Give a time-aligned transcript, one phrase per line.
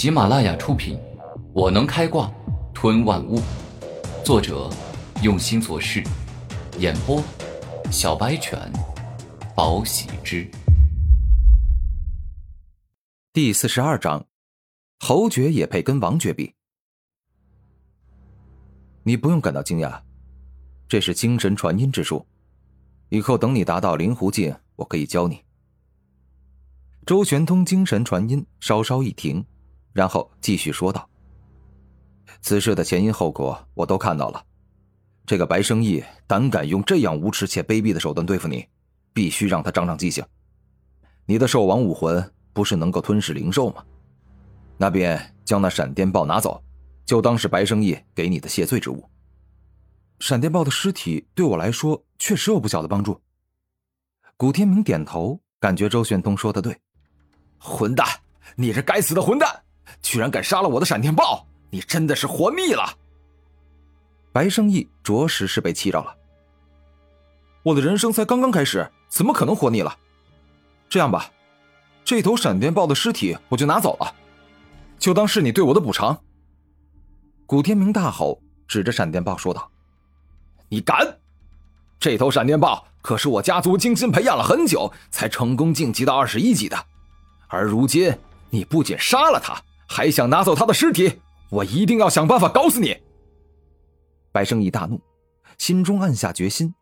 [0.00, 0.96] 喜马拉雅出品，
[1.52, 2.32] 《我能开挂
[2.72, 3.38] 吞万物》，
[4.24, 4.70] 作者
[5.22, 6.02] 用心做事，
[6.78, 7.22] 演播
[7.92, 8.58] 小白犬，
[9.54, 10.50] 宝喜之。
[13.34, 14.24] 第四十二章，
[15.00, 16.54] 侯爵也配跟王爵比？
[19.02, 20.00] 你不用感到惊讶，
[20.88, 22.26] 这是精神传音之术。
[23.10, 25.44] 以后等你达到灵狐境，我可以教你。
[27.04, 29.44] 周玄通精神传音稍稍一停，
[29.92, 31.08] 然后继续说道
[32.42, 34.44] ：“此事的前因后果我都看到了。
[35.26, 38.66] 这个白生义胆敢用这样无耻且卑鄙的手段对付你，
[39.12, 40.24] 必须让他长长记性。
[41.26, 43.84] 你的兽王武魂不是能够吞噬灵兽吗？
[44.76, 46.62] 那便将那闪电豹拿走，
[47.04, 49.04] 就当是白生义给你的谢罪之物。
[50.18, 53.20] 闪电豹的尸体对我来说确实有不小的帮助。”
[54.36, 56.76] 古天明点头，感觉周玄通说的对。
[57.58, 58.06] 混蛋！
[58.56, 59.62] 你这该死的混蛋，
[60.10, 61.46] 居然敢杀了我的闪电豹！
[61.70, 62.82] 你真的是活腻了。
[64.32, 66.12] 白胜义着实是被气着了。
[67.62, 69.96] 我的人生才刚刚开始，怎么可能活腻了？
[70.88, 71.30] 这样吧，
[72.04, 74.12] 这头闪电豹的尸体我就拿走了，
[74.98, 76.20] 就当是你对我的补偿。
[77.46, 79.70] 古天明大吼，指着闪电豹说道
[80.68, 81.20] ：“你敢！
[82.00, 86.76] 这头闪电豹可是我家族精心培养了很久，才成功晋级到二十一级的。”
[87.46, 88.12] 而如今，
[88.48, 89.54] 你不仅杀了他，
[89.92, 91.12] 还想拿走他的尸体，
[91.50, 92.96] 我一定要想办法搞死你！
[94.30, 95.00] 白生义大怒，
[95.58, 96.72] 心中暗下决心，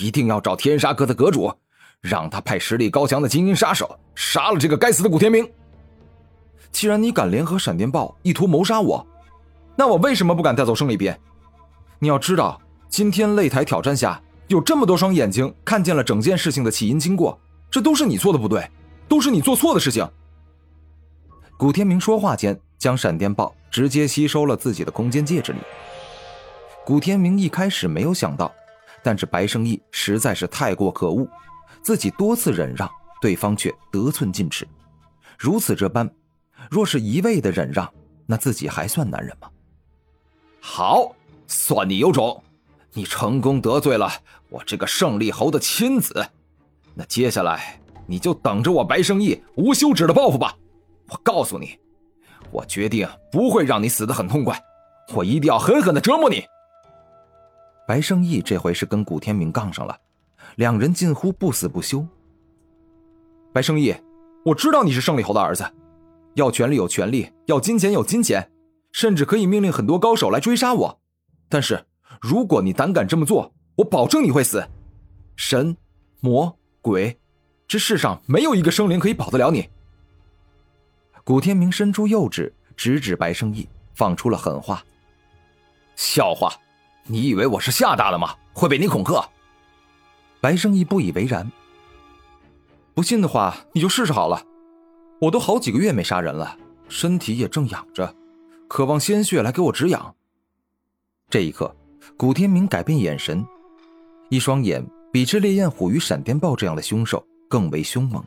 [0.00, 1.54] 一定要找天杀阁的阁主，
[2.00, 5.48] 让他派实力高强的精英杀手杀了这个该死的古天明。
[6.72, 9.06] 既然你敢联合闪电豹意图谋杀我，
[9.76, 11.16] 那我为什么不敢带走胜利鞭？
[12.00, 17.38] 你要知道，今天擂台挑战下，有这么多双眼睛看见了整件事情的起因经过，
[17.70, 18.68] 这都是你做的不对。
[19.08, 20.04] 都是你做错的事情。
[21.62, 25.60] 古天明说话间，将闪电豹直接吸收了自己的空间戒指里。
[26.84, 28.52] 古天明一开始没有想到，
[29.00, 31.24] 但是白胜义实在是太过可恶，
[31.80, 34.66] 自己多次忍让，对方却得寸进尺。
[35.38, 36.12] 如此这般，
[36.68, 37.88] 若是一味的忍让，
[38.26, 39.48] 那自己还算男人吗？
[40.58, 41.14] 好，
[41.46, 42.42] 算你有种，
[42.92, 44.10] 你成功得罪了
[44.48, 46.26] 我这个胜利侯的亲子。
[46.92, 47.78] 那接下来。
[48.04, 50.56] 你就等着我白胜义无休止的报复吧！
[51.12, 51.78] 我告诉你，
[52.50, 54.58] 我决定不会让你死得很痛快，
[55.14, 56.42] 我一定要狠狠的折磨你。
[57.86, 59.94] 白胜义这回是跟古天明杠上了，
[60.56, 62.06] 两人近乎不死不休。
[63.52, 63.94] 白胜义，
[64.42, 65.70] 我知道你是胜利侯的儿子，
[66.34, 68.50] 要权力有权力，要金钱有金钱，
[68.92, 70.98] 甚至可以命令很多高手来追杀我。
[71.50, 71.84] 但是
[72.22, 74.66] 如果你胆敢这么做，我保证你会死。
[75.36, 75.76] 神、
[76.20, 77.18] 魔、鬼。
[77.68, 79.68] 这世上没有一个生灵可以保得了你。
[81.24, 84.84] 古天明伸出右指，直指白生义，放出了狠话
[85.94, 86.52] ：“笑话！
[87.04, 88.34] 你以为我是吓大了吗？
[88.52, 89.28] 会被你恐吓？”
[90.40, 91.50] 白生义不以为然
[92.94, 94.44] ：“不信的话，你就试试好了。
[95.20, 98.14] 我都好几个月没杀人了，身体也正养着，
[98.66, 100.14] 渴望鲜血来给我止痒。”
[101.30, 101.74] 这一刻，
[102.16, 103.46] 古天明改变眼神，
[104.28, 107.24] 一双眼比之烈焰虎与闪电豹这样的凶兽。
[107.48, 108.24] 更为凶猛，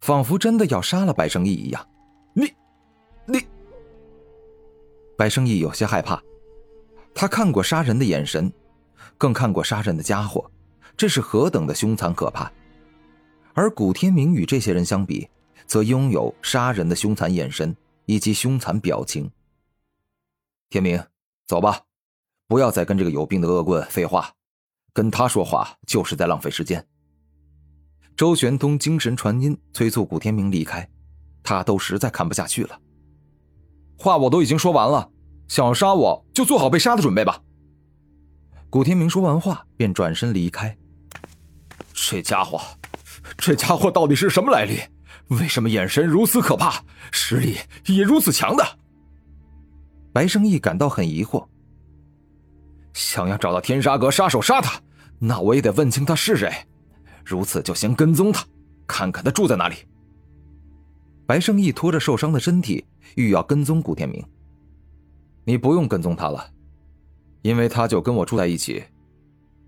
[0.00, 1.86] 仿佛真的要杀了白胜义一样。
[2.32, 2.52] 你，
[3.26, 3.40] 你，
[5.16, 6.22] 白生义有些害怕。
[7.14, 8.52] 他看过杀人的眼神，
[9.18, 10.50] 更看过杀人的家伙，
[10.96, 12.50] 这是何等的凶残可怕。
[13.52, 15.28] 而古天明与这些人相比，
[15.66, 17.76] 则拥有杀人的凶残眼神
[18.06, 19.30] 以及凶残表情。
[20.70, 21.02] 天明，
[21.46, 21.80] 走吧，
[22.46, 24.32] 不要再跟这个有病的恶棍废话，
[24.92, 26.86] 跟他说话就是在浪费时间。
[28.16, 30.88] 周玄通精神传音催促古天明离开，
[31.50, 32.78] 他都实在看不下去了。
[33.96, 35.10] 话我都已经说完了，
[35.48, 37.40] 想要杀我就做好被杀的准备吧。
[38.70, 40.76] 古天明说完话便转身离开。
[41.92, 42.60] 这家伙，
[43.36, 44.78] 这家伙到底是什么来历？
[45.36, 48.64] 为什么眼神如此可怕，实力也如此强的？
[50.12, 51.44] 白胜义感到很疑惑。
[52.92, 54.80] 想要找到天杀阁杀手杀他，
[55.18, 56.52] 那我也得问清他是谁。
[57.24, 58.44] 如此，就先跟踪他，
[58.86, 59.76] 看看他住在哪里。
[61.30, 62.84] 白胜义拖着受伤的身体，
[63.14, 64.20] 欲要跟踪古天明。
[65.44, 66.44] 你不用跟踪他了，
[67.42, 68.82] 因为他就跟我住在一起。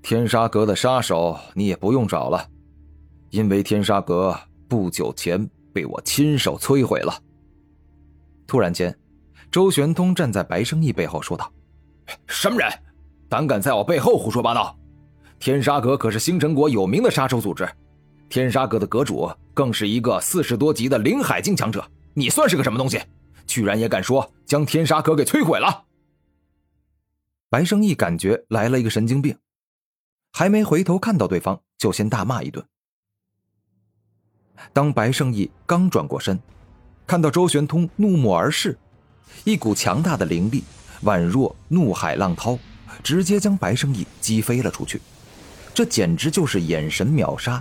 [0.00, 2.48] 天杀阁的杀手你也不用找了，
[3.28, 4.34] 因为天杀阁
[4.68, 7.12] 不久前被我亲手摧毁了。
[8.46, 8.98] 突然间，
[9.50, 11.52] 周玄通站在白胜义背后说道
[12.26, 12.72] ：“什么人，
[13.28, 14.74] 胆敢在我背后胡说八道？”
[15.38, 17.68] 天杀阁可是星辰国有名的杀手组织，
[18.30, 21.84] 天杀阁的阁主更是一个四十多级的灵海境强者。
[22.14, 23.00] 你算是个什么东西？
[23.44, 25.84] 居然也敢说将天杀阁给摧毁了！
[27.48, 29.36] 白胜义感觉来了一个神经病，
[30.32, 32.64] 还没回头看到对方，就先大骂一顿。
[34.72, 36.38] 当白胜义刚转过身，
[37.08, 38.78] 看到周玄通怒目而视，
[39.42, 40.62] 一股强大的灵力，
[41.02, 42.56] 宛若怒海浪涛，
[43.02, 45.00] 直接将白胜义击飞了出去。
[45.74, 47.60] 这简直就是眼神秒杀！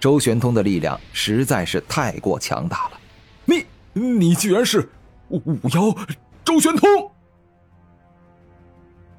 [0.00, 3.00] 周玄通的力量实在是太过强大了。
[3.44, 4.88] 你，你居然是
[5.28, 5.94] 五妖
[6.42, 6.88] 周玄通！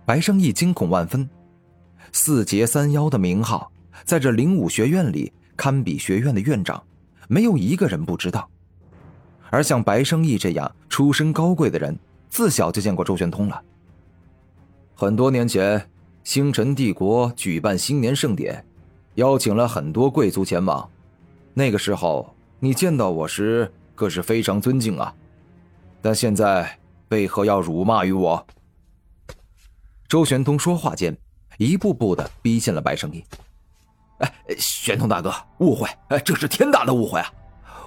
[0.06, 1.30] 白生义惊恐万分，
[2.12, 3.72] 四杰三妖的名号，
[4.04, 6.82] 在这灵武学院里堪比学院的院长。
[7.28, 8.50] 没有一个人不知道，
[9.52, 11.98] 而像白生义这样出身高贵的人，
[12.28, 13.62] 自小就见过周玄通了。
[14.96, 15.90] 很多年前，
[16.24, 18.66] 星辰帝国举办新年盛典，
[19.16, 20.90] 邀请了很多贵族前往。
[21.54, 25.14] 那个时候，你见到我时，可是非常尊敬啊。
[26.02, 26.80] 但现在，
[27.10, 28.46] 为何要辱骂于我？
[30.08, 31.16] 周玄通说话间，
[31.58, 33.24] 一步步的逼近了白生义。
[34.20, 35.88] 哎，玄通大哥，误会！
[36.10, 37.34] 哎，这是天大的误会啊！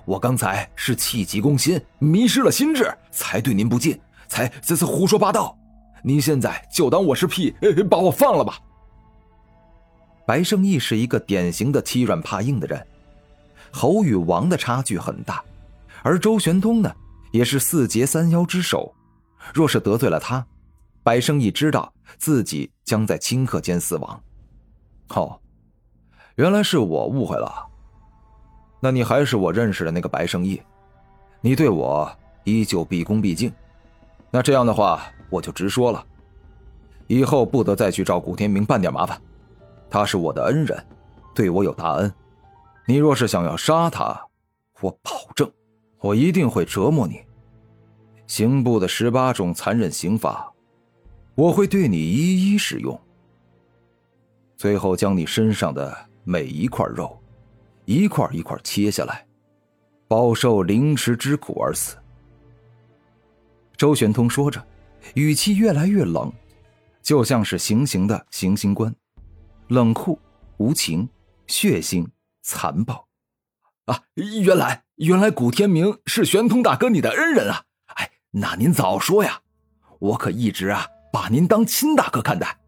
[0.04, 3.98] 我刚才是气急攻心，迷失了心智，才对您不敬，
[4.28, 5.56] 才这次胡说八道。
[6.02, 7.54] 您现在就当我是屁，
[7.88, 8.58] 把我放了吧。
[10.26, 12.86] 白胜义是一个典型的欺软怕硬的人，
[13.70, 15.44] 侯与王的差距很大，
[16.02, 16.94] 而周玄通呢，
[17.30, 18.94] 也是四杰三妖之首。
[19.52, 20.46] 若是得罪了他，
[21.02, 24.22] 白胜义知道自己将在顷刻间死亡。
[25.08, 25.38] 哦。
[26.36, 27.66] 原来是我误会了，
[28.80, 30.60] 那你还是我认识的那个白胜义，
[31.40, 32.10] 你对我
[32.42, 33.52] 依旧毕恭毕敬。
[34.32, 36.04] 那这样的话，我就直说了，
[37.06, 39.20] 以后不得再去找古天明半点麻烦。
[39.94, 40.87] 他是我的恩人，
[41.32, 42.12] 对我有大恩。
[42.85, 44.20] 你若是想要杀他，
[44.81, 45.49] 我保证，
[46.00, 47.20] 我一定会折磨你。
[48.26, 50.52] 刑部的十八种残忍刑法，
[51.37, 53.00] 我会对你一一使用，
[54.56, 55.96] 最后将你身上的。
[56.25, 57.17] 每一块肉，
[57.85, 59.25] 一块一块切下来，
[60.08, 61.96] 饱受凌迟之苦而死。
[63.76, 64.61] 周玄通说着，
[65.14, 66.32] 语气越来越冷，
[67.00, 68.93] 就像是行刑的行刑官，
[69.69, 70.19] 冷酷
[70.58, 71.08] 无情、
[71.46, 72.06] 血腥
[72.43, 73.06] 残暴。
[73.87, 77.64] 啊，原来原来古天明是玄通大哥你的恩人啊！
[77.96, 79.40] 哎，那您早说呀，
[79.99, 82.58] 我可一直啊把您当亲大哥看待。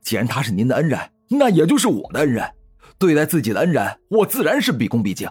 [0.00, 0.98] 既然他是您的恩人，
[1.28, 2.52] 那也就是我的恩人。
[2.98, 5.30] 对待自己的恩人，我自然是毕恭毕敬，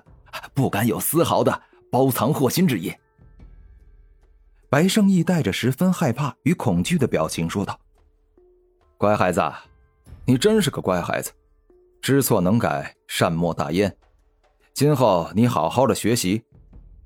[0.53, 1.61] 不敢有丝毫的
[1.91, 2.93] 包藏祸心之意。
[4.69, 7.79] 白胜义带着十分害怕与恐惧的表情说道
[8.97, 9.41] ：“乖孩子，
[10.27, 11.31] 你真是个乖孩子，
[12.01, 13.95] 知错能改，善莫大焉。
[14.73, 16.43] 今后你好好的学习，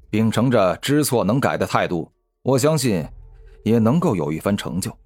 [0.10, 2.10] 秉承着知错能改的态度，
[2.44, 3.06] 我相信
[3.64, 4.98] 也能够有一番成就。”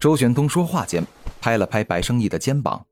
[0.00, 1.04] 周玄东说话间，
[1.42, 2.86] 拍了拍白生义的肩膀。